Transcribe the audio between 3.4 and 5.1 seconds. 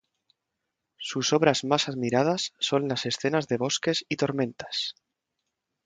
de bosques y tormentas.